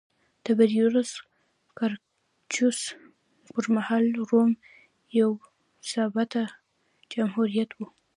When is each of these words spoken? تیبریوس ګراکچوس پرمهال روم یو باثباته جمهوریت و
تیبریوس 0.43 1.11
ګراکچوس 1.77 2.79
پرمهال 3.53 4.05
روم 4.29 4.51
یو 5.19 5.31
باثباته 5.79 6.43
جمهوریت 7.11 7.69
و 7.73 7.79